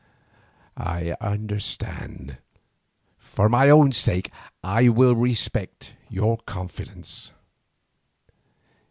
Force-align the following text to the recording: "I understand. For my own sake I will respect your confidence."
"I 0.75 1.15
understand. 1.21 2.37
For 3.19 3.47
my 3.49 3.69
own 3.69 3.91
sake 3.91 4.31
I 4.63 4.89
will 4.89 5.15
respect 5.15 5.93
your 6.09 6.37
confidence." 6.39 7.33